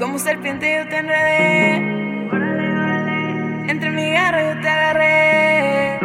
[0.00, 1.76] Como serpiente yo te enredé.
[3.70, 5.98] Entre mi garra yo te agarré.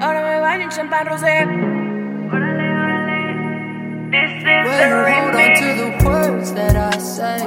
[0.00, 1.44] Ahora me baño en champán rosé.
[4.12, 5.58] This is Well, the you hold on remix.
[5.58, 7.42] to the words that I say.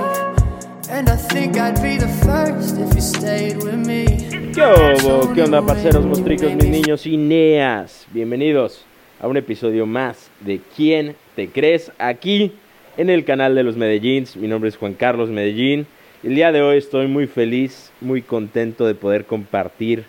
[0.91, 4.05] And I think I'd be the first if you stayed with me.
[4.53, 5.33] ¿Qué hubo?
[5.33, 8.05] ¿Qué onda, parceros, mostricos, mis niños y neas?
[8.11, 8.85] Bienvenidos
[9.21, 11.89] a un episodio más de ¿Quién te crees?
[11.97, 12.51] Aquí
[12.97, 14.37] en el canal de los Medellíns.
[14.37, 15.85] Mi nombre es Juan Carlos Medellín.
[16.23, 20.05] El día de hoy estoy muy feliz, muy contento de poder compartir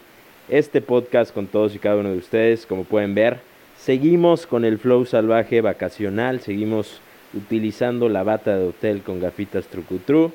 [0.48, 2.64] este podcast con todos y cada uno de ustedes.
[2.64, 3.38] Como pueden ver,
[3.77, 7.00] seguimos con el flow salvaje vacacional, seguimos
[7.34, 10.32] utilizando la bata de hotel con gafitas trucutru.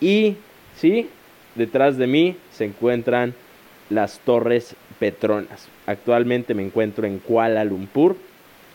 [0.00, 0.36] Y
[0.76, 1.08] sí,
[1.56, 3.34] detrás de mí se encuentran
[3.90, 5.68] las Torres Petronas.
[5.86, 8.16] Actualmente me encuentro en Kuala Lumpur.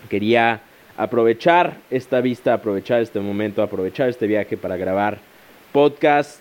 [0.09, 0.61] Quería
[0.97, 5.19] aprovechar esta vista, aprovechar este momento, aprovechar este viaje para grabar
[5.71, 6.39] podcast.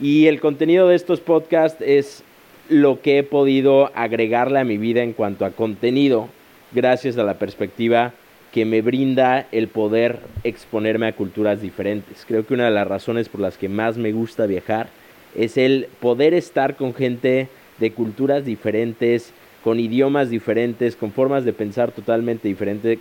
[0.00, 2.24] Y el contenido de estos podcasts es
[2.68, 6.28] lo que he podido agregarle a mi vida en cuanto a contenido,
[6.72, 8.12] gracias a la perspectiva
[8.52, 12.24] que me brinda el poder exponerme a culturas diferentes.
[12.26, 14.88] Creo que una de las razones por las que más me gusta viajar
[15.34, 17.48] es el poder estar con gente
[17.78, 19.32] de culturas diferentes,
[19.62, 22.98] con idiomas diferentes, con formas de pensar totalmente diferente,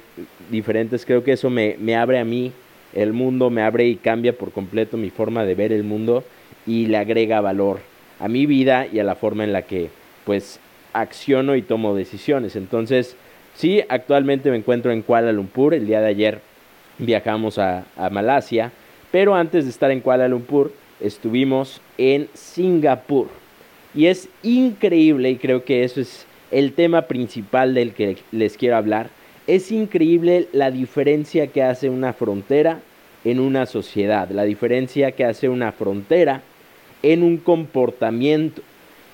[0.50, 1.06] diferentes.
[1.06, 2.52] Creo que eso me, me abre a mí
[2.94, 6.24] el mundo, me abre y cambia por completo mi forma de ver el mundo
[6.68, 7.80] y le agrega valor
[8.20, 9.90] a mi vida y a la forma en la que
[10.26, 10.60] pues
[10.94, 12.56] acciono y tomo decisiones.
[12.56, 13.16] Entonces,
[13.56, 15.74] sí, actualmente me encuentro en Kuala Lumpur.
[15.74, 16.42] El día de ayer
[17.00, 18.72] viajamos a, a Malasia,
[19.12, 23.28] pero antes de estar en Kuala Lumpur estuvimos en Singapur.
[23.96, 28.78] Y es increíble, y creo que eso es el tema principal del que les quiero
[28.78, 29.10] hablar,
[29.48, 32.82] es increíble la diferencia que hace una frontera
[33.24, 36.42] en una sociedad, la diferencia que hace una frontera
[37.04, 38.62] en un comportamiento.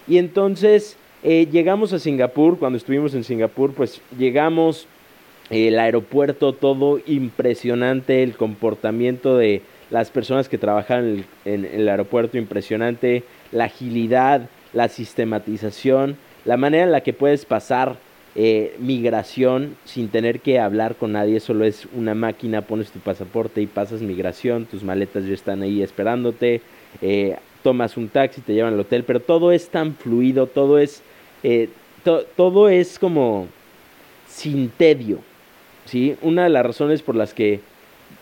[0.08, 4.88] Y entonces eh, llegamos a Singapur, cuando estuvimos en Singapur, pues llegamos,
[5.50, 11.82] eh, el aeropuerto, todo impresionante, el comportamiento de las personas que trabajan en el, en
[11.82, 17.98] el aeropuerto, impresionante, la agilidad, la sistematización, la manera en la que puedes pasar
[18.36, 23.62] eh, migración sin tener que hablar con nadie, solo es una máquina, pones tu pasaporte
[23.62, 26.62] y pasas migración, tus maletas ya están ahí esperándote,
[27.02, 31.04] eh, tomas un taxi, te llevan al hotel, pero todo es tan fluido, todo es,
[31.44, 31.70] eh,
[32.04, 33.48] to- todo es como
[34.30, 35.20] sin tedio,
[35.86, 36.16] ¿sí?
[36.22, 37.60] Una de las razones por las que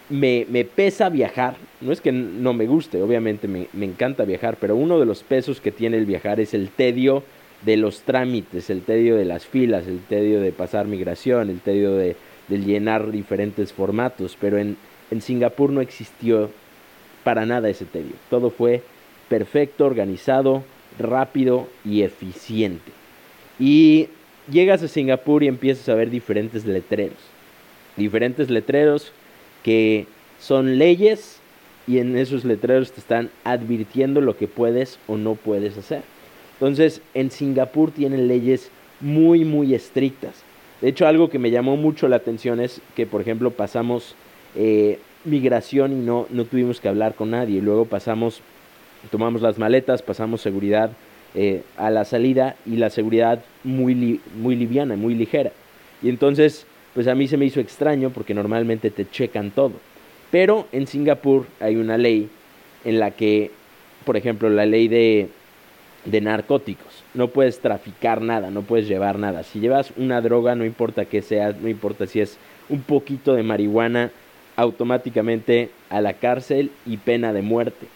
[0.09, 4.57] me, me pesa viajar, no es que no me guste, obviamente me, me encanta viajar,
[4.59, 7.23] pero uno de los pesos que tiene el viajar es el tedio
[7.65, 11.95] de los trámites, el tedio de las filas, el tedio de pasar migración, el tedio
[11.95, 12.15] de,
[12.47, 14.77] llenar diferentes formatos, pero en,
[15.09, 16.51] en Singapur no existió
[17.23, 18.83] para nada ese tedio, todo fue
[19.29, 20.63] perfecto, organizado,
[20.99, 22.91] rápido y eficiente.
[23.59, 24.09] Y
[24.51, 27.17] llegas a Singapur y empiezas a ver diferentes letreros,
[27.97, 29.11] diferentes letreros
[29.63, 30.05] que
[30.39, 31.39] son leyes
[31.87, 36.03] y en esos letreros te están advirtiendo lo que puedes o no puedes hacer.
[36.55, 38.69] Entonces, en Singapur tienen leyes
[39.01, 40.33] muy, muy estrictas.
[40.81, 44.15] De hecho, algo que me llamó mucho la atención es que, por ejemplo, pasamos
[44.55, 47.61] eh, migración y no, no tuvimos que hablar con nadie.
[47.61, 48.41] Luego pasamos,
[49.11, 50.91] tomamos las maletas, pasamos seguridad
[51.33, 55.51] eh, a la salida y la seguridad muy, li- muy liviana, muy ligera.
[56.01, 59.73] Y entonces, pues a mí se me hizo extraño porque normalmente te checan todo.
[60.31, 62.29] Pero en Singapur hay una ley
[62.83, 63.51] en la que,
[64.05, 65.29] por ejemplo, la ley de,
[66.05, 67.03] de narcóticos.
[67.13, 69.43] No puedes traficar nada, no puedes llevar nada.
[69.43, 72.37] Si llevas una droga, no importa que sea, no importa si es
[72.69, 74.11] un poquito de marihuana,
[74.55, 77.87] automáticamente a la cárcel y pena de muerte.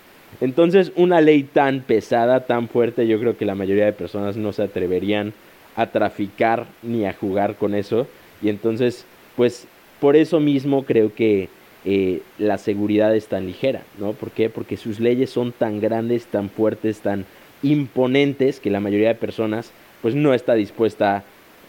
[0.41, 4.53] Entonces, una ley tan pesada, tan fuerte, yo creo que la mayoría de personas no
[4.53, 5.33] se atreverían
[5.75, 8.07] a traficar ni a jugar con eso.
[8.41, 9.05] Y entonces,
[9.35, 9.67] pues,
[9.99, 11.49] por eso mismo creo que
[11.85, 14.13] eh, la seguridad es tan ligera, ¿no?
[14.13, 14.49] ¿Por qué?
[14.49, 17.25] Porque sus leyes son tan grandes, tan fuertes, tan
[17.63, 19.71] imponentes que la mayoría de personas,
[20.01, 21.23] pues, no está dispuesta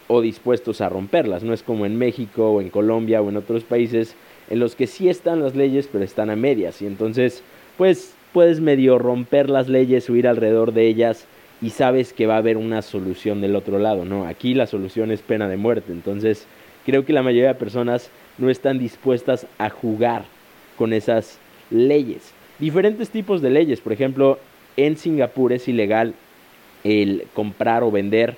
[0.07, 1.43] o dispuestos a romperlas.
[1.43, 4.15] No es como en México o en Colombia o en otros países
[4.49, 6.81] en los que sí están las leyes, pero están a medias.
[6.81, 7.43] Y entonces,
[7.77, 11.25] pues, puedes medio romper las leyes o ir alrededor de ellas
[11.61, 14.25] y sabes que va a haber una solución del otro lado, ¿no?
[14.25, 15.91] Aquí la solución es pena de muerte.
[15.91, 16.47] Entonces,
[16.85, 20.25] creo que la mayoría de personas no están dispuestas a jugar
[20.77, 21.37] con esas
[21.69, 22.33] leyes.
[22.59, 24.39] Diferentes tipos de leyes, por ejemplo,
[24.85, 26.13] en Singapur es ilegal
[26.83, 28.37] el comprar o vender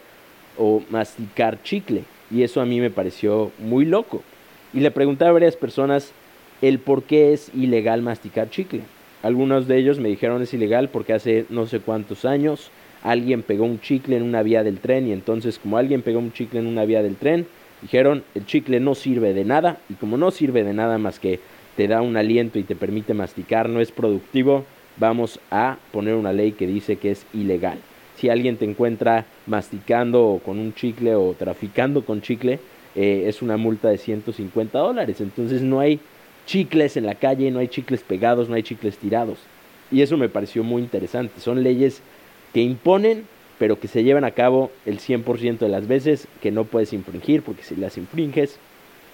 [0.58, 2.04] o masticar chicle.
[2.32, 4.24] Y eso a mí me pareció muy loco.
[4.74, 6.12] Y le pregunté a varias personas
[6.62, 8.82] el por qué es ilegal masticar chicle.
[9.22, 12.72] Algunos de ellos me dijeron es ilegal porque hace no sé cuántos años
[13.04, 16.34] alguien pegó un chicle en una vía del tren y entonces como alguien pegó un
[16.34, 17.46] chicle en una vía del tren,
[17.82, 21.40] dijeron el chicle no sirve de nada y como no sirve de nada más que
[21.76, 24.66] te da un aliento y te permite masticar, no es productivo,
[24.98, 27.80] vamos a poner una ley que dice que es ilegal.
[28.18, 32.60] Si alguien te encuentra masticando con un chicle o traficando con chicle,
[32.96, 35.20] eh, es una multa de 150 dólares.
[35.20, 36.00] Entonces no hay
[36.46, 39.40] chicles en la calle, no hay chicles pegados, no hay chicles tirados.
[39.92, 41.40] Y eso me pareció muy interesante.
[41.40, 42.02] Son leyes
[42.54, 43.26] que imponen,
[43.60, 47.42] pero que se llevan a cabo el 100% de las veces, que no puedes infringir,
[47.42, 48.58] porque si las infringes,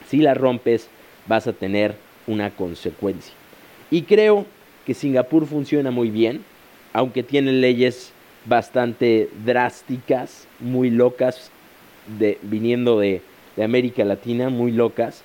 [0.08, 0.90] si las rompes,
[1.28, 1.96] vas a tener
[2.28, 3.34] una consecuencia.
[3.92, 4.46] Y creo
[4.86, 6.44] que Singapur funciona muy bien,
[6.94, 8.12] aunque tiene leyes
[8.46, 11.52] bastante drásticas, muy locas,
[12.18, 13.22] de, viniendo de,
[13.56, 15.24] de América Latina, muy locas,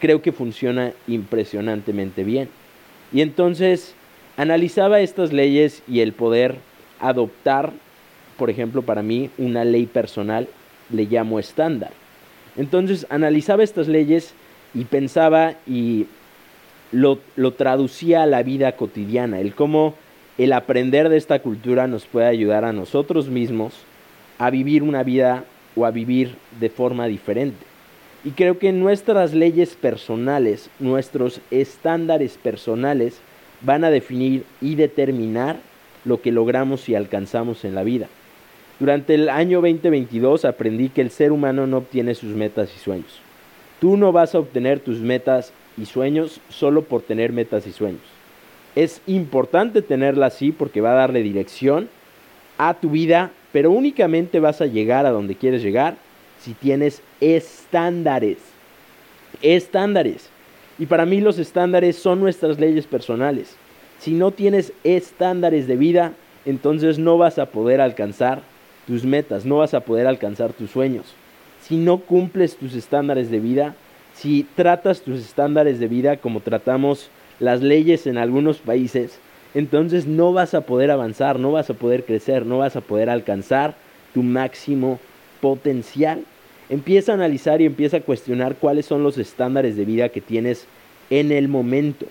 [0.00, 2.48] creo que funciona impresionantemente bien.
[3.12, 3.94] Y entonces
[4.36, 6.56] analizaba estas leyes y el poder
[7.00, 7.72] adoptar,
[8.38, 10.48] por ejemplo, para mí, una ley personal,
[10.90, 11.92] le llamo estándar.
[12.56, 14.34] Entonces analizaba estas leyes
[14.74, 16.06] y pensaba y
[16.92, 19.94] lo, lo traducía a la vida cotidiana, el cómo
[20.38, 23.74] el aprender de esta cultura nos puede ayudar a nosotros mismos
[24.38, 25.44] a vivir una vida
[25.76, 27.64] o a vivir de forma diferente.
[28.24, 33.20] Y creo que nuestras leyes personales, nuestros estándares personales,
[33.62, 35.56] van a definir y determinar
[36.04, 38.08] lo que logramos y alcanzamos en la vida.
[38.80, 43.20] Durante el año 2022 aprendí que el ser humano no obtiene sus metas y sueños.
[43.82, 48.02] Tú no vas a obtener tus metas y sueños solo por tener metas y sueños.
[48.76, 51.88] Es importante tenerla así porque va a darle dirección
[52.58, 55.96] a tu vida, pero únicamente vas a llegar a donde quieres llegar
[56.38, 58.38] si tienes estándares.
[59.42, 60.30] Estándares.
[60.78, 63.56] Y para mí los estándares son nuestras leyes personales.
[63.98, 66.12] Si no tienes estándares de vida,
[66.44, 68.42] entonces no vas a poder alcanzar
[68.86, 71.16] tus metas, no vas a poder alcanzar tus sueños.
[71.62, 73.74] Si no cumples tus estándares de vida,
[74.14, 77.10] si tratas tus estándares de vida como tratamos
[77.40, 79.18] las leyes en algunos países,
[79.54, 83.10] entonces no vas a poder avanzar, no vas a poder crecer, no vas a poder
[83.10, 83.74] alcanzar
[84.14, 84.98] tu máximo
[85.40, 86.24] potencial.
[86.68, 90.66] Empieza a analizar y empieza a cuestionar cuáles son los estándares de vida que tienes
[91.10, 92.06] en el momento.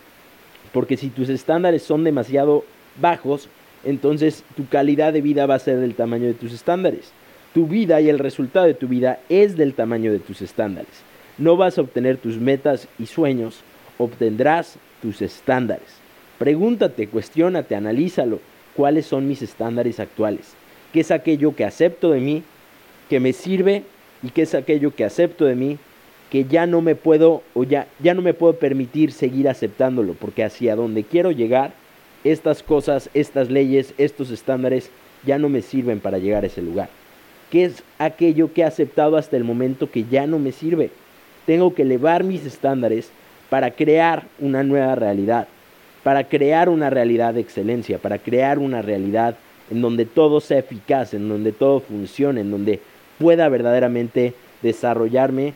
[0.72, 2.64] Porque si tus estándares son demasiado
[3.00, 3.50] bajos,
[3.84, 7.12] entonces tu calidad de vida va a ser del tamaño de tus estándares.
[7.54, 11.04] Tu vida y el resultado de tu vida es del tamaño de tus estándares.
[11.38, 13.62] No vas a obtener tus metas y sueños,
[13.98, 15.98] obtendrás tus estándares.
[16.40, 18.40] Pregúntate, cuestiónate, analízalo.
[18.76, 20.54] ¿Cuáles son mis estándares actuales?
[20.94, 22.44] ¿Qué es aquello que acepto de mí,
[23.10, 23.84] que me sirve
[24.24, 25.78] y qué es aquello que acepto de mí
[26.32, 30.46] que ya no me puedo o ya, ya no me puedo permitir seguir aceptándolo, porque
[30.46, 31.74] hacia donde quiero llegar,
[32.24, 34.90] estas cosas, estas leyes, estos estándares
[35.26, 37.01] ya no me sirven para llegar a ese lugar.
[37.52, 40.90] ¿Qué es aquello que he aceptado hasta el momento que ya no me sirve?
[41.46, 43.12] Tengo que elevar mis estándares
[43.50, 45.50] para crear una nueva realidad,
[46.02, 49.36] para crear una realidad de excelencia, para crear una realidad
[49.70, 52.80] en donde todo sea eficaz, en donde todo funcione, en donde
[53.20, 55.54] pueda verdaderamente desarrollarme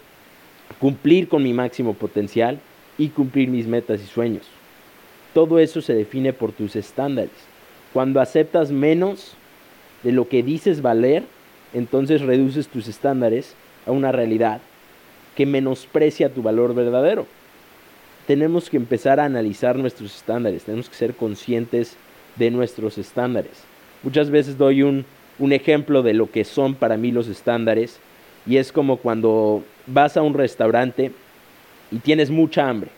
[0.80, 2.59] cumplir con mi máximo potencial
[2.97, 4.45] y cumplir mis metas y sueños.
[5.33, 7.31] Todo eso se define por tus estándares.
[7.94, 9.35] Cuando aceptas menos
[10.04, 11.23] de lo que dices valer,
[11.75, 13.53] entonces reduces tus estándares
[13.85, 14.61] a una realidad
[15.35, 17.27] que menosprecia tu valor verdadero.
[18.27, 21.97] Tenemos que empezar a analizar nuestros estándares, tenemos que ser conscientes
[22.37, 23.65] de nuestros estándares.
[24.03, 25.05] Muchas veces doy un,
[25.51, 27.99] ejemplo de lo que son para mí los estándares
[28.47, 31.11] y es como cuando vas a un restaurante
[31.91, 32.89] y tienes mucha hambre.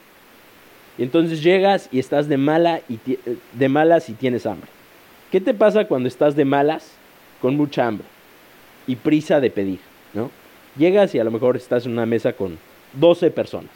[1.00, 3.00] Y entonces llegas y estás de, mala y
[3.54, 4.70] de malas y tienes hambre.
[5.32, 6.92] ¿Qué te pasa cuando estás de malas
[7.42, 8.06] con mucha hambre
[8.88, 9.80] y prisa de pedir?
[10.14, 10.32] ¿no?
[10.78, 12.58] Llegas y a lo mejor estás en una mesa con
[12.94, 13.72] 12 personas.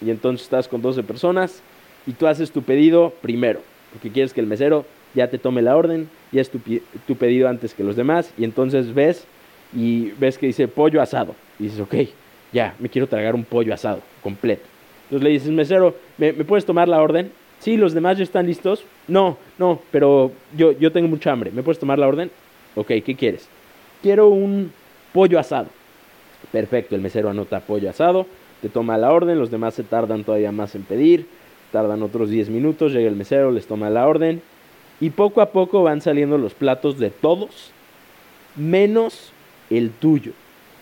[0.00, 1.62] Y entonces estás con 12 personas
[2.06, 3.60] y tú haces tu pedido primero,
[3.92, 6.60] porque quieres que el mesero ya te tome la orden, ya es tu,
[7.06, 9.26] tu pedido antes que los demás, y entonces ves
[9.74, 11.34] y ves que dice pollo asado.
[11.58, 11.94] Y dices, ok,
[12.52, 14.62] ya, me quiero tragar un pollo asado completo.
[15.04, 17.32] Entonces le dices, mesero, ¿me, puedes tomar la orden?
[17.58, 18.84] Sí, los demás ya están listos.
[19.06, 21.50] No, no, pero yo, yo tengo mucha hambre.
[21.50, 22.30] ¿Me puedes tomar la orden?
[22.74, 23.48] Ok, ¿qué quieres?
[24.02, 24.72] Quiero un
[25.12, 25.68] pollo asado.
[26.52, 28.26] Perfecto, el mesero anota pollo asado,
[28.62, 31.26] te toma la orden, los demás se tardan todavía más en pedir,
[31.70, 34.40] tardan otros 10 minutos, llega el mesero, les toma la orden
[35.00, 37.72] y poco a poco van saliendo los platos de todos,
[38.56, 39.32] menos
[39.68, 40.32] el tuyo.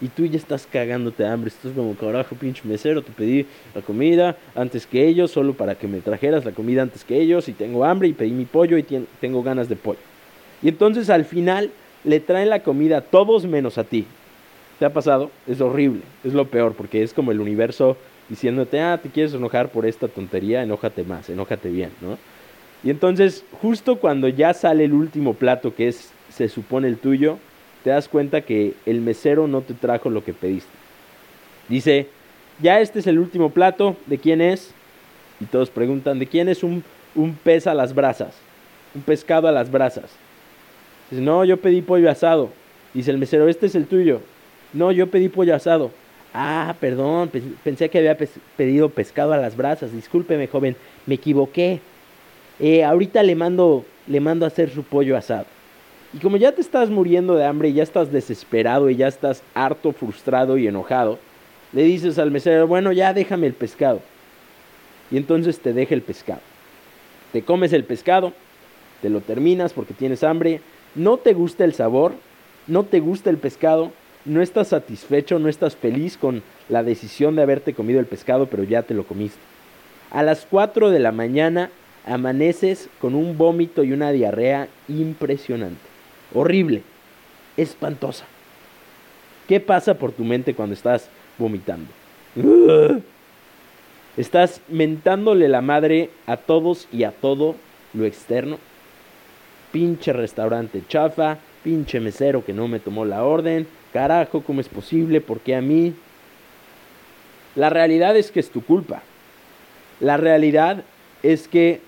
[0.00, 1.48] y tú ya estás cagándote de hambre.
[1.48, 5.88] Estás como, carajo, pinche mesero, te pedí la comida antes que ellos, solo para que
[5.88, 8.84] me trajeras la comida antes que ellos, y tengo hambre y pedí mi pollo y
[9.20, 9.98] tengo ganas de pollo.
[10.62, 11.70] Y entonces al final
[12.05, 14.07] le traen la comida a todos menos a ti.
[14.78, 15.31] ¿Te ha pasado?
[15.47, 17.97] Es horrible, es lo peor, porque es como el universo
[18.28, 22.19] diciéndote, ah, te quieres enojar por esta tontería, enójate más, enójate bien, ¿no?
[22.85, 27.38] Y entonces, justo cuando ya sale el último plato, que es, se supone el tuyo,
[27.83, 30.71] te das cuenta que el mesero no te trajo lo que pediste.
[31.69, 32.07] Dice,
[32.61, 34.73] ya este es el último plato, ¿de quién es?
[35.40, 38.35] Y todos preguntan, ¿de quién es un, un pez a las brasas?
[38.95, 40.11] Un pescado a las brasas.
[41.11, 42.50] Dice, no, yo pedí pollo asado.
[42.95, 44.21] Dice el mesero, este es el tuyo.
[44.73, 45.91] No, yo pedí pollo asado.
[46.35, 47.31] Ah, perdón,
[47.65, 48.17] pensé que había
[48.57, 49.93] pedido pescado a las brasas.
[49.93, 51.81] Discúlpeme, joven, me equivoqué.
[52.61, 55.47] Eh, ahorita le mando, le mando a hacer su pollo asado.
[56.12, 59.93] Y como ya te estás muriendo de hambre ya estás desesperado y ya estás harto,
[59.93, 61.19] frustrado y enojado,
[61.73, 64.00] le dices al mesero, bueno, ya déjame el pescado.
[65.11, 66.41] Y entonces te deja el pescado.
[67.33, 68.33] Te comes el pescado,
[69.03, 70.62] te lo terminas porque tienes hambre,
[70.95, 72.14] no te gusta el sabor,
[72.66, 73.92] no te gusta el pescado,
[74.25, 78.64] no estás satisfecho, no estás feliz con la decisión de haberte comido el pescado, pero
[78.64, 79.40] ya te lo comiste.
[80.11, 81.71] A las 4 de la mañana
[82.07, 85.88] amaneces con un vómito y una diarrea impresionante
[86.35, 86.83] horrible,
[87.57, 88.25] espantosa.
[89.47, 91.88] ¿Qué pasa por tu mente cuando estás vomitando?
[94.16, 97.54] ¿Estás mentándole la madre a todos y a todo
[97.95, 98.59] lo externo?
[99.78, 105.20] Pinche restaurante chafa, pinche mesero que no me tomó la orden, carajo, ¿cómo es posible?
[105.20, 105.94] ¿Por qué a mí?
[107.54, 109.02] La realidad es que es tu culpa.
[110.00, 110.82] La realidad
[111.23, 111.80] es que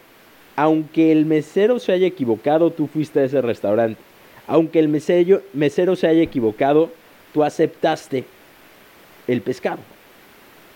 [0.54, 4.00] aunque el mesero se haya equivocado, tú fuiste a ese restaurante
[4.46, 6.92] aunque el mesero, mesero se haya equivocado,
[7.34, 8.24] tú aceptaste
[9.26, 9.80] el pescado.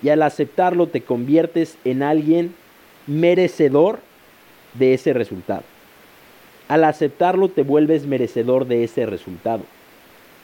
[0.02, 2.56] Y al aceptarlo te conviertes en alguien
[3.06, 4.00] merecedor
[4.74, 5.73] de ese resultado.
[6.74, 9.62] Al aceptarlo te vuelves merecedor de ese resultado.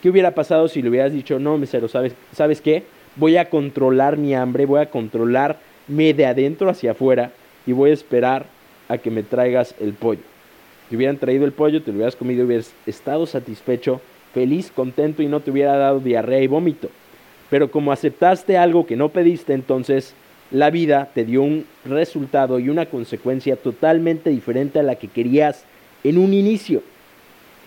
[0.00, 2.84] ¿Qué hubiera pasado si le hubieras dicho, no, mesero, ¿sabes, ¿sabes qué?
[3.16, 7.32] Voy a controlar mi hambre, voy a controlarme de adentro hacia afuera
[7.66, 8.46] y voy a esperar
[8.88, 10.20] a que me traigas el pollo
[10.88, 14.00] te hubieran traído el pollo, te lo hubieras comido hubieras estado satisfecho,
[14.32, 16.90] feliz, contento y no te hubiera dado diarrea y vómito.
[17.48, 20.14] Pero como aceptaste algo que no pediste, entonces
[20.52, 25.64] la vida te dio un resultado y una consecuencia totalmente diferente a la que querías
[26.04, 26.82] en un inicio.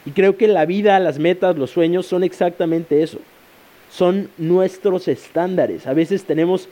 [0.05, 3.19] Y creo que la vida, las metas, los sueños son exactamente eso.
[3.89, 5.87] Son nuestros estándares.
[5.87, 6.67] A veces tenemos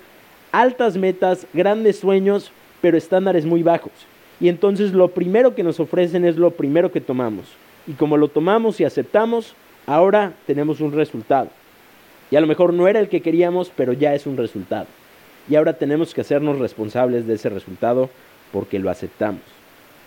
[0.51, 2.51] altas metas, grandes sueños,
[2.81, 3.93] pero estándares muy bajos.
[4.39, 7.45] Y entonces lo primero que nos ofrecen es lo primero que tomamos.
[7.87, 11.49] Y como lo tomamos y aceptamos, ahora tenemos un resultado.
[12.31, 14.87] Y a lo mejor no era el que queríamos, pero ya es un resultado.
[15.49, 18.09] Y ahora tenemos que hacernos responsables de ese resultado
[18.51, 19.41] porque lo aceptamos.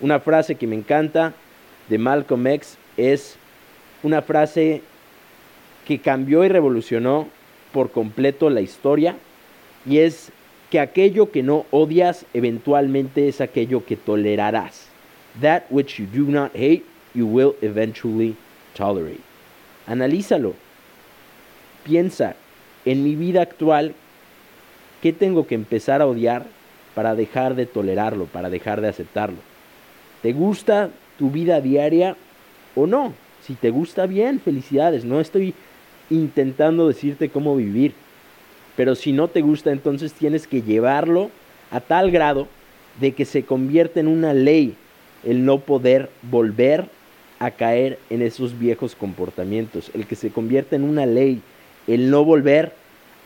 [0.00, 1.34] Una frase que me encanta
[1.88, 3.36] de Malcolm X es
[4.02, 4.82] una frase
[5.86, 7.28] que cambió y revolucionó
[7.72, 9.16] por completo la historia
[9.86, 10.30] y es
[10.70, 14.88] que aquello que no odias eventualmente es aquello que tolerarás.
[15.40, 18.36] That which you do not hate, you will eventually
[18.74, 19.20] tolerate.
[19.86, 20.54] Analízalo.
[21.84, 22.36] Piensa,
[22.84, 23.94] en mi vida actual,
[25.02, 26.46] ¿qué tengo que empezar a odiar
[26.94, 29.38] para dejar de tolerarlo, para dejar de aceptarlo?
[30.22, 32.16] ¿Te gusta tu vida diaria
[32.74, 33.12] o no?
[33.46, 35.04] Si te gusta bien, felicidades.
[35.04, 35.54] No estoy
[36.10, 37.92] intentando decirte cómo vivir.
[38.76, 41.30] Pero si no te gusta, entonces tienes que llevarlo
[41.70, 42.48] a tal grado
[43.00, 44.74] de que se convierta en una ley
[45.24, 46.88] el no poder volver
[47.38, 51.42] a caer en esos viejos comportamientos, el que se convierta en una ley
[51.86, 52.72] el no volver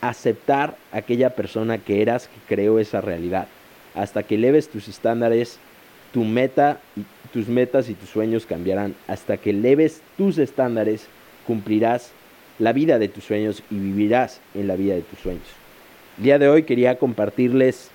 [0.00, 3.48] a aceptar aquella persona que eras que creó esa realidad.
[3.94, 5.58] Hasta que eleves tus estándares,
[6.12, 8.94] tu meta y tus metas y tus sueños cambiarán.
[9.06, 11.06] Hasta que eleves tus estándares,
[11.46, 12.12] cumplirás
[12.58, 15.44] la vida de tus sueños y vivirás en la vida de tus sueños.
[16.18, 17.90] El día de hoy quería compartirles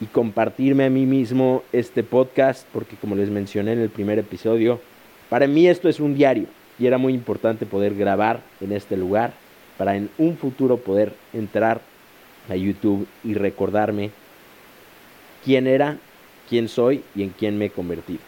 [0.00, 4.80] y compartirme a mí mismo este podcast porque como les mencioné en el primer episodio,
[5.28, 6.46] para mí esto es un diario
[6.78, 9.32] y era muy importante poder grabar en este lugar
[9.76, 11.80] para en un futuro poder entrar
[12.48, 14.10] a YouTube y recordarme
[15.44, 15.98] quién era,
[16.48, 18.20] quién soy y en quién me he convertido.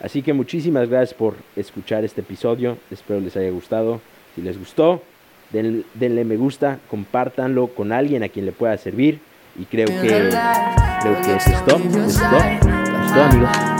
[0.00, 4.00] Así que muchísimas gracias por escuchar este episodio, espero les haya gustado.
[4.34, 5.02] Si les gustó,
[5.50, 9.20] denle me gusta, compártanlo con alguien a quien le pueda servir.
[9.58, 10.30] Y creo que,
[11.00, 11.56] creo que eso es.
[11.56, 12.06] Eso es.
[12.06, 13.76] Eso es amigos.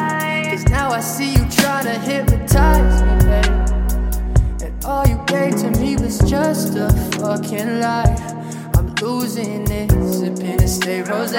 [0.71, 4.63] now I see you trying to hypnotize me, babe.
[4.63, 6.89] And all you gave to me was it's just a
[7.19, 8.15] fucking lie.
[8.75, 11.33] I'm losing it, sipping a stay rose.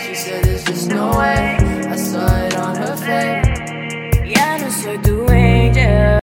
[0.00, 1.75] She said there's just no way.
[2.16, 4.30] sunlight on her face.
[4.32, 6.25] Yeah, no soy tu angel.